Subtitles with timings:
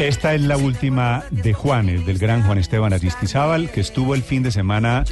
[0.00, 4.42] Esta es la última de Juanes, del gran Juan Esteban Aristizábal, que estuvo el fin
[4.42, 5.04] de semana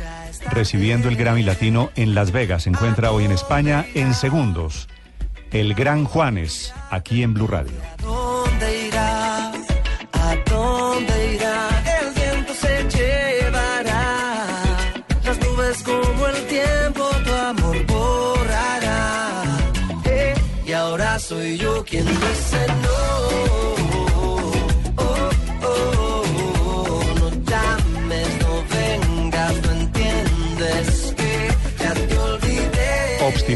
[0.51, 2.62] recibiendo el Grammy Latino en Las Vegas.
[2.62, 4.88] Se encuentra hoy en España en segundos.
[5.53, 7.77] El gran Juanes, aquí en Blue Radio.
[7.82, 9.53] ¿A dónde irá?
[10.13, 11.19] ¿A dónde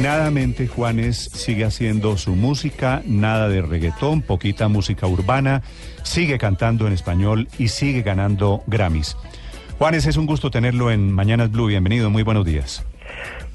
[0.03, 0.13] olvidé.
[0.13, 5.63] Obstinadamente Juanes sigue haciendo su música, nada de reggaetón, poquita música urbana,
[6.03, 9.17] sigue cantando en español y sigue ganando Grammys.
[9.79, 11.67] Juanes, es un gusto tenerlo en Mañanas Blue.
[11.69, 12.85] Bienvenido, muy buenos días.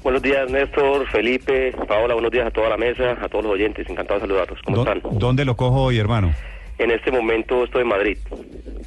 [0.02, 3.88] Buenos días, Néstor, Felipe, Paola, buenos días a toda la mesa, a todos los oyentes,
[3.88, 4.58] encantado de saludarlos.
[4.64, 5.18] ¿Cómo ¿Dó- están?
[5.18, 6.32] ¿Dónde lo cojo hoy, hermano?
[6.78, 8.18] En este momento estoy en Madrid.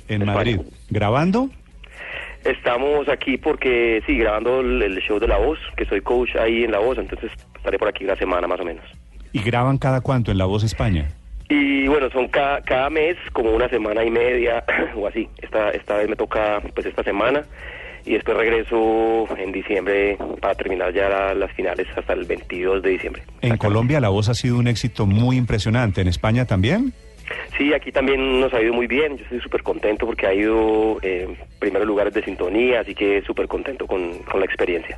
[0.07, 0.33] En España.
[0.33, 0.59] Madrid.
[0.89, 1.49] ¿Grabando?
[2.45, 6.63] Estamos aquí porque, sí, grabando el, el show de La Voz, que soy coach ahí
[6.63, 7.29] en La Voz, entonces
[7.61, 8.83] estaré por aquí una semana más o menos.
[9.31, 11.09] ¿Y graban cada cuánto en La Voz España?
[11.47, 14.63] Y bueno, son ca- cada mes como una semana y media
[14.95, 15.29] o así.
[15.41, 17.43] Esta, esta vez me toca pues esta semana
[18.05, 22.89] y después regreso en diciembre para terminar ya la- las finales hasta el 22 de
[22.89, 23.21] diciembre.
[23.41, 26.01] En Colombia La Voz ha sido un éxito muy impresionante.
[26.01, 26.93] ¿En España también?
[27.57, 29.17] Sí, aquí también nos ha ido muy bien.
[29.17, 31.27] Yo estoy súper contento porque ha ido eh,
[31.59, 34.97] primeros lugares de sintonía, así que súper contento con, con la experiencia.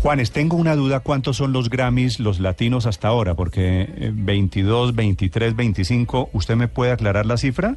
[0.00, 3.34] Juanes, tengo una duda, ¿cuántos son los Grammys, los latinos hasta ahora?
[3.34, 7.74] Porque eh, 22, 23, 25, ¿usted me puede aclarar la cifra?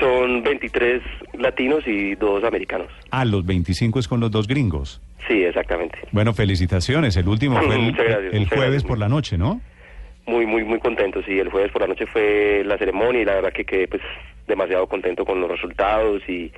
[0.00, 1.02] Son 23
[1.34, 2.88] latinos y dos americanos.
[3.10, 5.02] Ah, los 25 es con los dos gringos.
[5.28, 5.98] Sí, exactamente.
[6.10, 7.16] Bueno, felicitaciones.
[7.18, 8.84] El último fue el, gracias, jueves gracias.
[8.84, 9.60] por la noche, ¿no?
[10.26, 11.22] Muy, muy, muy contento.
[11.22, 14.02] Sí, el jueves por la noche fue la ceremonia y la verdad que quedé pues
[14.46, 16.50] demasiado contento con los resultados y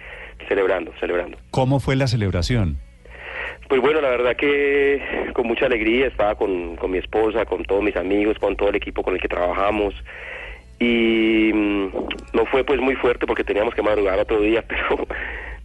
[0.47, 1.37] celebrando, celebrando.
[1.51, 2.79] ¿Cómo fue la celebración?
[3.71, 5.01] Pues bueno, la verdad que
[5.33, 8.75] con mucha alegría estaba con, con mi esposa, con todos mis amigos, con todo el
[8.75, 9.95] equipo con el que trabajamos.
[10.81, 11.87] Y mm,
[12.33, 15.07] no fue pues muy fuerte porque teníamos que madrugar otro día, pero,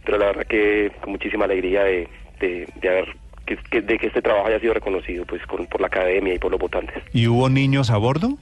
[0.04, 2.08] pero la verdad que con muchísima alegría de,
[2.38, 5.88] de, de haber que, de que este trabajo haya sido reconocido pues con, por la
[5.88, 7.02] academia y por los votantes.
[7.12, 8.38] ¿Y hubo niños a bordo?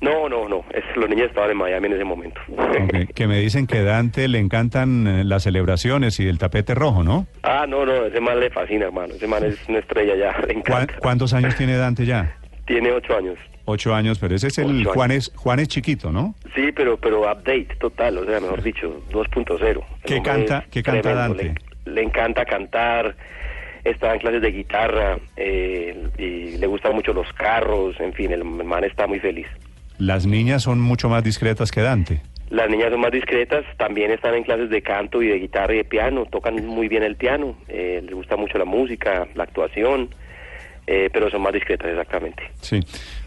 [0.00, 2.40] No, no, no, es- los niños estaban en Miami en ese momento.
[3.14, 7.26] Que me dicen que Dante le encantan eh, las celebraciones y el tapete rojo, ¿no?
[7.42, 9.14] Ah, no, no, ese man le fascina, hermano.
[9.14, 10.94] Ese man es una estrella ya, le ¿Cuá- encanta.
[11.00, 12.36] ¿Cuántos años tiene Dante ya?
[12.66, 13.38] Tiene ocho años.
[13.64, 14.92] Ocho años, pero ese es el Ocho años.
[14.94, 16.34] Juanes, Juanes chiquito, ¿no?
[16.54, 19.60] Sí, pero pero update total, o sea, mejor dicho, 2.0.
[19.60, 21.54] El ¿Qué canta- es qué canta Dante?
[21.84, 23.14] Le, le encanta cantar,
[23.84, 28.44] está en clases de guitarra eh, y le gustan mucho los carros, en fin, el
[28.44, 29.46] man está muy feliz.
[29.98, 32.22] Las niñas son mucho más discretas que Dante.
[32.50, 35.78] Las niñas son más discretas, también están en clases de canto y de guitarra y
[35.78, 40.08] de piano, tocan muy bien el piano, eh, les gusta mucho la música, la actuación,
[40.86, 42.42] eh, pero son más discretas exactamente.
[42.62, 42.80] Sí.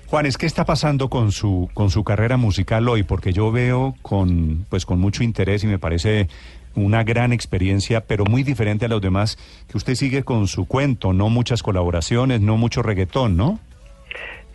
[0.08, 3.04] Juanes, ¿qué está pasando con su con su carrera musical hoy?
[3.04, 6.28] Porque yo veo con pues con mucho interés y me parece
[6.76, 9.38] una gran experiencia, pero muy diferente a los demás,
[9.70, 13.60] que usted sigue con su cuento, no muchas colaboraciones, no mucho reggaetón, ¿no?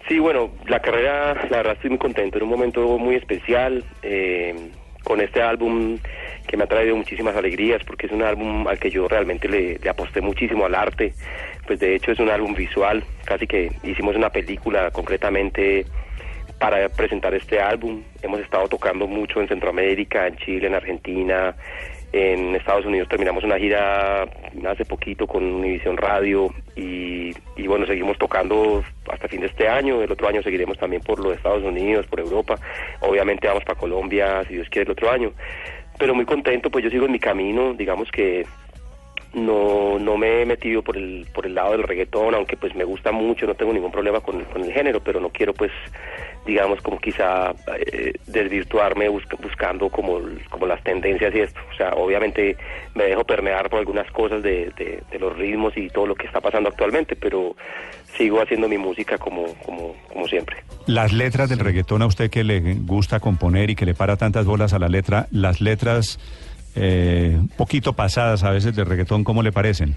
[0.09, 4.55] Sí, bueno, la carrera, la verdad estoy muy contento, en un momento muy especial, eh,
[5.03, 5.99] con este álbum
[6.47, 9.79] que me ha traído muchísimas alegrías, porque es un álbum al que yo realmente le,
[9.79, 11.13] le aposté muchísimo al arte,
[11.67, 15.87] pues de hecho es un álbum visual, casi que hicimos una película concretamente
[16.61, 18.03] para presentar este álbum.
[18.23, 21.55] Hemos estado tocando mucho en Centroamérica, en Chile, en Argentina,
[22.13, 28.17] en Estados Unidos terminamos una gira hace poquito con Univision Radio y, y bueno, seguimos
[28.19, 30.03] tocando hasta fin de este año.
[30.03, 32.59] El otro año seguiremos también por los Estados Unidos, por Europa.
[33.01, 35.33] Obviamente vamos para Colombia, si Dios quiere, el otro año.
[35.99, 38.47] Pero muy contento, pues yo sigo en mi camino, digamos que
[39.35, 42.85] no no me he metido por el por el lado del reggaetón aunque pues me
[42.85, 45.71] gusta mucho no tengo ningún problema con, con el género pero no quiero pues
[46.47, 47.53] digamos como quizá
[47.93, 51.61] eh, desvirtuarme busca- buscando como como las tendencias y esto.
[51.73, 52.57] O sea obviamente
[52.95, 56.69] me dejo permear por algunas cosas de los ritmos y todo lo que está pasando
[56.69, 57.57] actualmente pero
[58.17, 60.57] sigo haciendo mi música como como como siempre.
[60.87, 64.47] Las letras del reggaetón a usted que le gusta componer y que le para tantas
[64.47, 66.19] bolas a la letra, las letras
[66.77, 69.97] eh, poquito pasadas a veces de reggaetón, ¿cómo le parecen?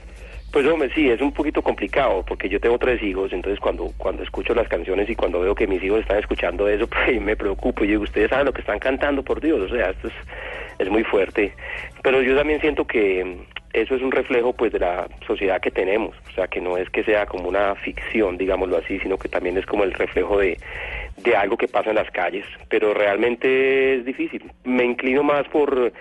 [0.52, 4.24] Pues hombre, sí, es un poquito complicado porque yo tengo tres hijos, entonces cuando cuando
[4.24, 7.84] escucho las canciones y cuando veo que mis hijos están escuchando eso, pues me preocupo.
[7.84, 10.14] Y digo, ustedes saben lo que están cantando, por Dios, o sea, esto es,
[10.80, 11.54] es muy fuerte.
[12.02, 13.38] Pero yo también siento que,
[13.74, 16.90] eso es un reflejo pues de la sociedad que tenemos, o sea que no es
[16.90, 20.58] que sea como una ficción, digámoslo así, sino que también es como el reflejo de,
[21.18, 24.52] de algo que pasa en las calles, pero realmente es difícil.
[24.64, 25.92] Me inclino más por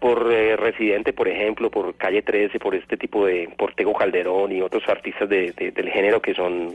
[0.00, 4.60] por eh, Residente, por ejemplo, por Calle 13, por este tipo de Portego Calderón y
[4.60, 6.74] otros artistas de, de- del género que son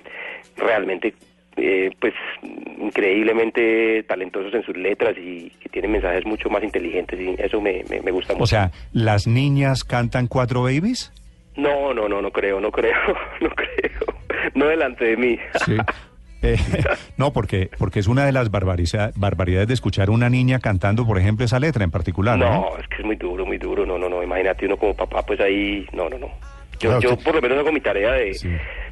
[0.58, 1.14] realmente
[1.58, 2.14] eh, pues
[2.80, 7.84] increíblemente talentosos en sus letras y que tienen mensajes mucho más inteligentes y eso me,
[7.90, 8.44] me, me gusta mucho.
[8.44, 11.12] O sea, ¿las niñas cantan cuatro babies?
[11.56, 12.96] No, no, no, no creo, no creo,
[13.42, 14.00] no creo.
[14.56, 15.38] No delante de mí.
[15.66, 15.78] Sí.
[16.42, 16.58] Eh,
[17.18, 21.46] no, porque, porque es una de las barbaridades de escuchar una niña cantando, por ejemplo,
[21.46, 22.38] esa letra en particular.
[22.38, 23.86] No, No, es que es muy duro, muy duro.
[23.86, 24.24] No, no, no.
[24.24, 25.86] Imagínate uno como papá, pues ahí.
[25.94, 26.28] No, no, no.
[26.80, 28.50] Yo, Claro, yo que- por lo menos hago mi tarea de, Sí.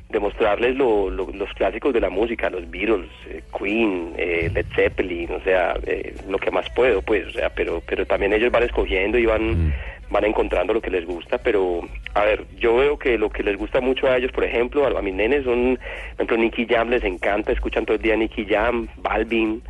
[0.10, 4.66] de mostrarles lo- lo- los clásicos de la música, los Beatles, eh, Queen, eh, Led
[4.75, 8.52] Zeppelin, o sea, eh, lo que más puedo, pues, o sea, pero, pero también ellos
[8.52, 9.74] van escogiendo y van,
[10.11, 11.81] van encontrando lo que les gusta, pero,
[12.15, 14.97] a ver, yo veo que lo que les gusta mucho a ellos, por ejemplo, a,
[14.97, 15.77] a mis nenes son,
[16.15, 19.61] por ejemplo, Nicky Jam les encanta, escuchan todo el día Nicky Jam, Balvin,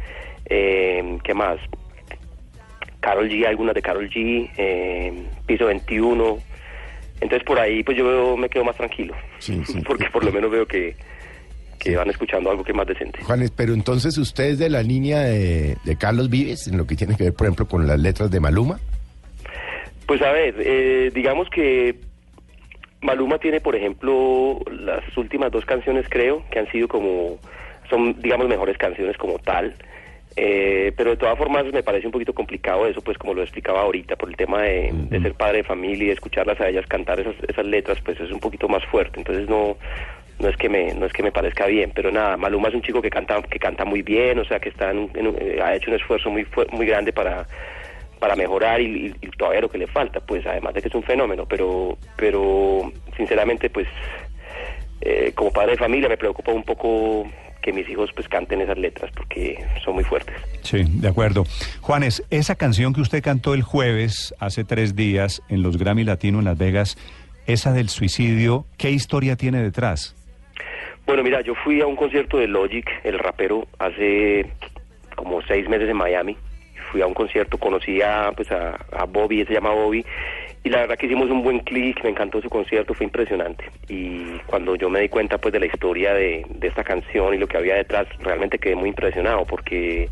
[0.45, 1.57] eh, ¿qué más?
[2.99, 5.13] Carol G, algunas de Carol G, eh,
[5.45, 6.37] Piso 21.
[7.21, 9.81] Entonces por ahí pues yo veo- me quedo más tranquilo, Sí, sí.
[9.85, 10.95] porque por lo menos veo que,
[11.79, 13.21] que van escuchando algo que es más decente.
[13.23, 16.95] Juanes, pero entonces usted es de la línea de, de Carlos Vives, en lo que
[16.95, 18.79] tiene que ver, por ejemplo, con las letras de Maluma.
[20.09, 21.93] Pues a ver, eh, digamos que
[23.01, 27.37] Maluma tiene, por ejemplo, las últimas dos canciones creo que han sido como,
[27.91, 29.75] son digamos mejores canciones como tal.
[30.35, 33.81] Eh, pero de todas formas me parece un poquito complicado eso, pues como lo explicaba
[33.81, 37.19] ahorita, por el tema de, de ser padre de familia y escucharlas a ellas cantar
[37.19, 39.19] esas, esas letras, pues es un poquito más fuerte.
[39.19, 39.77] Entonces no,
[40.39, 42.81] no es que me, no es que me parezca bien, pero nada, Maluma es un
[42.81, 45.75] chico que canta, que canta muy bien, o sea que está en- en- eh, ha
[45.75, 47.47] hecho un esfuerzo muy, muy grande para
[48.19, 50.95] para mejorar y, y- y todavía lo que le falta, pues además de que es
[50.95, 53.87] un fenómeno, pero, pero sinceramente, pues
[55.01, 57.25] eh, como padre de familia me preocupa un poco
[57.61, 60.35] que mis hijos pues canten esas letras porque son muy fuertes.
[60.61, 61.43] Sí, de acuerdo.
[61.81, 66.39] Juanes, esa canción que usted cantó el jueves, hace tres días, en los Grammy Latino
[66.39, 66.97] en Las Vegas,
[67.47, 70.15] esa del suicidio, ¿qué historia tiene detrás?
[71.05, 74.45] Bueno, mira, yo fui a un concierto de Logic, el rapero, hace
[75.15, 76.37] como seis meses en Miami.
[76.91, 78.77] Fui a un concierto, conocí a, pues a,
[79.07, 80.05] Bobby, él se llama Bobby,
[80.63, 83.63] y la verdad que hicimos un buen clic, me encantó su concierto, fue impresionante.
[83.87, 87.37] Y cuando yo me di cuenta pues de la historia de, de esta canción y
[87.37, 90.09] lo que había detrás, realmente quedé muy impresionado porque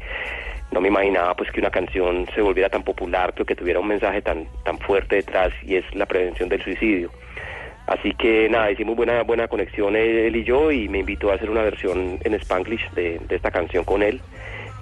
[0.72, 3.88] no me imaginaba pues que una canción se volviera tan popular, pero que tuviera un
[3.88, 7.12] mensaje tan, tan fuerte detrás y es la prevención del suicidio.
[7.88, 11.36] Así que nada, hicimos buena buena conexión él, él y yo y me invitó a
[11.36, 14.22] hacer una versión en Spanglish de, de esta canción con él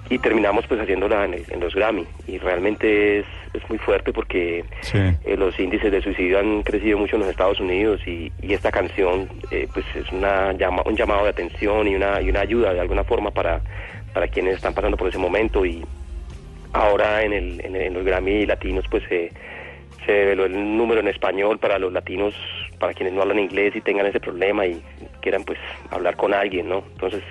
[0.08, 4.64] y terminamos pues haciéndola en, en los Grammy y realmente es, es muy fuerte porque
[4.82, 4.98] Sí.
[5.24, 8.70] eh, los índices de suicidio han crecido mucho en los Estados Unidos y, y esta
[8.70, 12.72] canción eh, pues es una llama, un llamado de atención y una y una ayuda
[12.72, 13.60] de alguna forma para
[14.14, 15.84] para quienes están pasando por ese momento y
[16.72, 19.32] ahora en el en, en los Grammy latinos pues se
[20.04, 22.32] se develó el número en español para los latinos,
[22.78, 24.80] para quienes no hablan inglés y tengan ese problema y
[25.20, 25.58] quieran pues
[25.90, 26.84] hablar con alguien, ¿no?
[26.92, 27.22] Entonces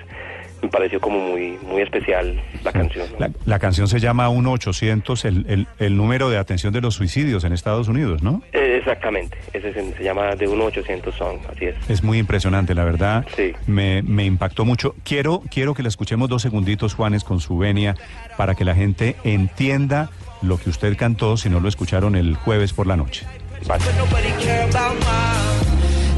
[0.66, 3.06] me pareció como muy muy especial la canción.
[3.12, 3.18] ¿no?
[3.18, 7.44] La, la canción se llama 1-800, el, el, el número de atención de los suicidios
[7.44, 8.42] en Estados Unidos, ¿no?
[8.52, 11.74] Eh, exactamente, ese se, se llama de 1-800 Song, así es.
[11.88, 13.26] Es muy impresionante, la verdad.
[13.36, 13.52] Sí.
[13.66, 14.94] Me, me impactó mucho.
[15.04, 17.94] Quiero, quiero que la escuchemos dos segunditos, Juanes, con su venia,
[18.36, 20.10] para que la gente entienda
[20.42, 23.26] lo que usted cantó, si no lo escucharon el jueves por la noche.
[23.66, 23.84] Vale.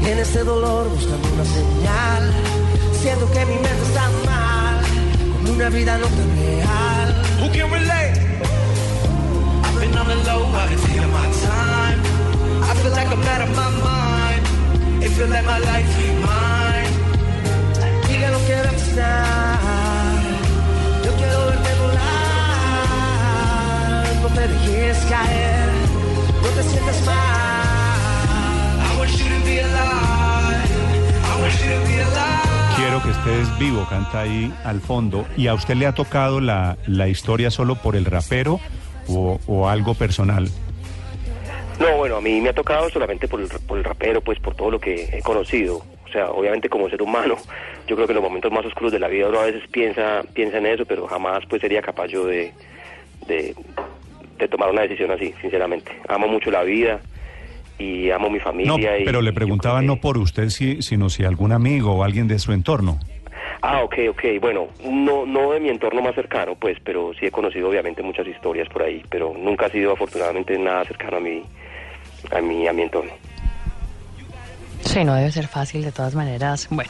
[0.05, 2.33] En este dolor buscando una señal.
[2.93, 4.09] Siento que mi mente está
[5.59, 6.63] una vida no tan real.
[7.41, 8.15] Who can relate?
[9.65, 11.99] I've been on the low, I've been taking my time.
[12.63, 14.43] I feel like I'm out of my mind.
[15.03, 16.93] It feels like my life ain't mine.
[18.07, 19.59] Diga lo que va a pasar.
[21.03, 23.25] Yo quiero verte volar.
[24.21, 25.69] No te dejes caer.
[26.41, 27.58] No te sientas mal.
[33.29, 35.23] Estés vivo, canta ahí al fondo.
[35.37, 38.59] ¿Y a usted le ha tocado la, la historia solo por el rapero
[39.07, 40.49] o, o algo personal?
[41.79, 44.55] No, bueno, a mí me ha tocado solamente por el, por el rapero, pues por
[44.55, 45.77] todo lo que he conocido.
[46.07, 47.35] O sea, obviamente como ser humano,
[47.87, 50.23] yo creo que en los momentos más oscuros de la vida uno a veces piensa,
[50.33, 52.51] piensa en eso, pero jamás pues sería capaz yo de,
[53.27, 53.53] de,
[54.39, 55.91] de tomar una decisión así, sinceramente.
[56.07, 56.99] Amo mucho la vida
[57.77, 58.71] y amo mi familia.
[58.73, 62.03] No, pero le y preguntaba que- no por usted, si- sino si algún amigo o
[62.03, 62.99] alguien de su entorno.
[63.61, 64.23] Ah, ok, ok.
[64.39, 68.25] Bueno, no, no de mi entorno más cercano, pues, pero sí he conocido obviamente muchas
[68.27, 71.43] historias por ahí, pero nunca ha sido afortunadamente nada cercano a mi,
[72.31, 73.11] a mi, a mi entorno.
[74.81, 76.67] Sí, no debe ser fácil de todas maneras.
[76.71, 76.89] Bueno,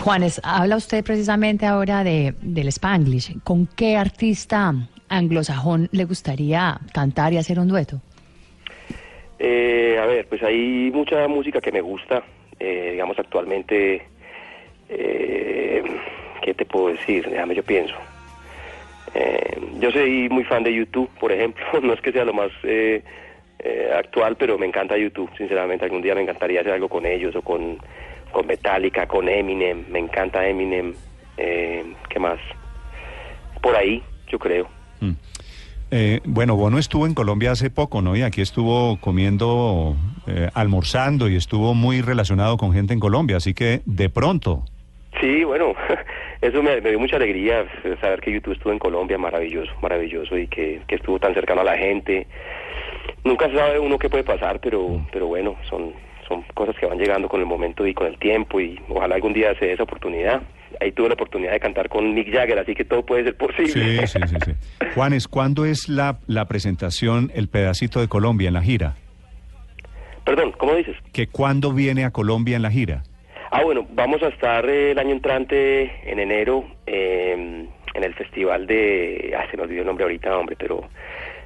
[0.00, 3.40] Juanes, habla usted precisamente ahora de, del Spanglish.
[3.42, 4.72] ¿Con qué artista
[5.08, 8.00] anglosajón le gustaría cantar y hacer un dueto?
[9.38, 12.22] Eh, a ver, pues hay mucha música que me gusta,
[12.58, 14.06] eh, digamos actualmente,
[14.98, 15.82] eh,
[16.42, 17.28] ¿qué te puedo decir?
[17.28, 17.94] Déjame, yo pienso.
[19.14, 22.50] Eh, yo soy muy fan de YouTube, por ejemplo, no es que sea lo más
[22.62, 23.02] eh,
[23.58, 27.36] eh, actual, pero me encanta YouTube, sinceramente, algún día me encantaría hacer algo con ellos
[27.36, 27.78] o con,
[28.32, 30.94] con Metallica, con Eminem, me encanta Eminem,
[31.36, 32.40] eh, ¿qué más?
[33.60, 34.68] Por ahí, yo creo.
[35.00, 35.12] Mm.
[35.92, 38.16] Eh, bueno, Bono estuvo en Colombia hace poco, ¿no?
[38.16, 39.94] Y aquí estuvo comiendo,
[40.54, 44.64] almorzando y estuvo muy relacionado con gente en Colombia, así que de pronto.
[45.22, 45.76] Sí, bueno,
[46.40, 47.64] eso me, me dio mucha alegría
[48.00, 51.64] saber que YouTube estuvo en Colombia, maravilloso, maravilloso, y que, que estuvo tan cercano a
[51.64, 52.26] la gente.
[53.22, 55.92] Nunca se sabe uno qué puede pasar, pero, pero bueno, son,
[56.26, 59.32] son cosas que van llegando con el momento y con el tiempo, y ojalá algún
[59.32, 60.42] día se dé esa oportunidad.
[60.80, 64.04] Ahí tuve la oportunidad de cantar con Mick Jagger, así que todo puede ser posible.
[64.04, 64.52] Sí, sí, sí, sí.
[64.96, 68.96] Juanes, ¿cuándo es la, la presentación, el pedacito de Colombia en la gira?
[70.24, 70.96] Perdón, ¿cómo dices?
[71.12, 73.04] ¿Que cuándo viene a Colombia en la gira?
[73.54, 78.66] Ah, bueno, vamos a estar eh, el año entrante, en enero, eh, en el festival
[78.66, 79.34] de...
[79.38, 80.88] Ah, se me olvidó el nombre ahorita, hombre, pero,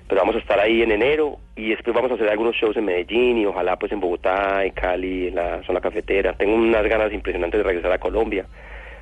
[0.08, 2.84] pero vamos a estar ahí en enero y después vamos a hacer algunos shows en
[2.84, 6.34] Medellín y ojalá pues en Bogotá, en Cali, en la zona cafetera.
[6.34, 8.46] Tengo unas ganas impresionantes de regresar a Colombia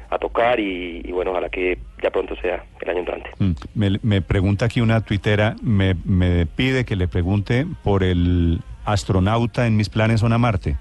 [0.08, 3.28] a tocar y, bueno, ojalá que ya pronto sea el año entrante.
[3.38, 8.60] Mm, Me, me pregunta aquí una tuitera, me, me pide que le pregunte por el
[8.86, 10.76] astronauta en mis planes son a Marte.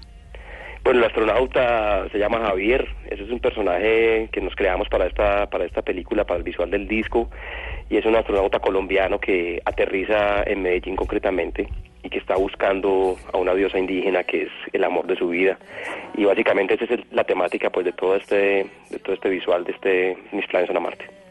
[0.84, 5.48] Bueno, el astronauta se llama Javier, ese es un personaje que nos creamos para esta,
[5.48, 7.30] para esta película, para el visual del disco,
[7.88, 11.70] y es un astronauta colombiano que aterriza en Medellín concretamente
[12.02, 15.58] y que está buscando a una diosa indígena que es el amor de su vida.
[16.18, 19.72] Y básicamente esa es la temática pues de todo este, de todo este visual de
[19.72, 21.23] este Mis planes son a Marte.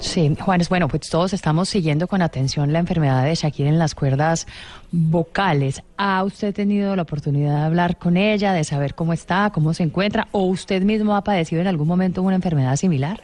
[0.00, 3.94] Sí, Juanes, bueno, pues todos estamos siguiendo con atención la enfermedad de Shakira en las
[3.94, 4.46] cuerdas
[4.92, 5.82] vocales.
[5.96, 9.82] ¿Ha usted tenido la oportunidad de hablar con ella, de saber cómo está, cómo se
[9.82, 13.20] encuentra, o usted mismo ha padecido en algún momento una enfermedad similar?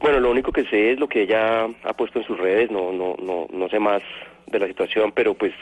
[0.00, 2.92] Bueno, lo único que sé es lo que ella ha puesto en sus redes, no,
[2.92, 4.02] no, no, no sé más
[4.46, 5.52] de la situación, pero pues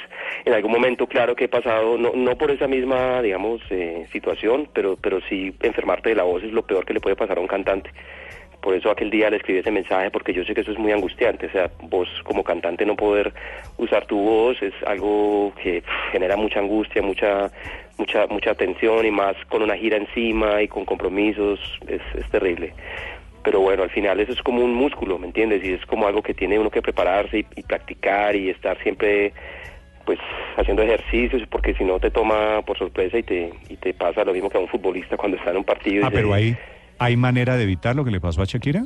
[0.45, 4.69] en algún momento claro que he pasado, no, no por esa misma, digamos, eh, situación,
[4.73, 7.41] pero, pero sí enfermarte de la voz es lo peor que le puede pasar a
[7.41, 7.91] un cantante.
[8.63, 10.93] Por eso aquel día le escribí ese mensaje, porque yo sé que eso es muy
[10.93, 13.35] angustiante, o sea, vos como cantante no poder
[13.77, 17.51] usar tu voz es algo que pff, genera mucha angustia, mucha,
[17.99, 22.73] mucha, mucha tensión y más con una gira encima y con compromisos, es, es terrible
[23.45, 25.65] pero bueno, al final eso es como un músculo, ¿me entiendes?
[25.65, 29.33] Y es como algo que tiene uno que prepararse y, y practicar y estar siempre
[30.05, 30.21] pues
[30.57, 34.33] haciendo ejercicios porque si no te toma por sorpresa y te y te pasa lo
[34.33, 36.03] mismo que a un futbolista cuando está en un partido.
[36.03, 36.57] y Ah, se- pero ahí
[36.99, 38.85] hay manera de evitar lo que le pasó a Shakira.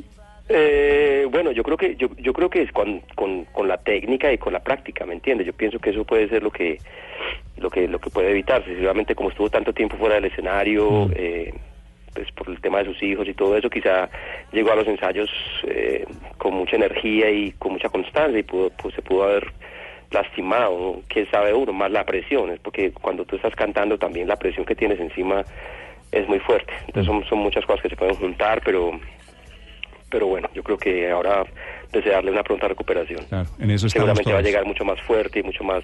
[0.49, 4.31] Eh, bueno, yo creo que yo, yo creo que es con, con, con la técnica
[4.31, 5.45] y con la práctica, ¿me entiendes?
[5.45, 6.77] Yo pienso que eso puede ser lo que
[7.57, 8.73] lo que lo que puede evitarse.
[8.73, 11.53] Seguramente como estuvo tanto tiempo fuera del escenario, eh,
[12.13, 14.09] pues por el tema de sus hijos y todo eso, quizá
[14.51, 15.29] llegó a los ensayos
[15.63, 16.05] eh,
[16.37, 19.51] con mucha energía y con mucha constancia y pudo, pues, se pudo haber
[20.11, 21.01] lastimado, ¿no?
[21.09, 24.65] quién sabe uno, más la presión, es porque cuando tú estás cantando también la presión
[24.65, 25.43] que tienes encima
[26.11, 26.73] es muy fuerte.
[26.87, 28.91] Entonces son, son muchas cosas que se pueden juntar, pero
[30.09, 31.43] pero bueno, yo creo que ahora
[31.91, 33.25] desearle una pronta recuperación.
[33.27, 35.83] Claro, en eso estamos Seguramente va a llegar mucho más fuerte y mucho más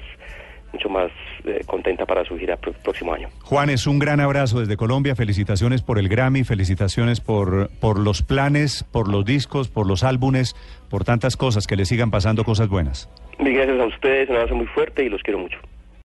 [0.72, 1.12] mucho más
[1.46, 3.28] eh, contenta para su gira pro- próximo año.
[3.44, 5.16] Juanes, un gran abrazo desde Colombia.
[5.16, 10.56] Felicitaciones por el Grammy, felicitaciones por, por los planes, por los discos, por los álbumes,
[10.90, 11.68] por tantas cosas.
[11.68, 13.08] Que le sigan pasando cosas buenas.
[13.38, 15.60] Mil gracias a ustedes, un abrazo muy fuerte y los quiero mucho.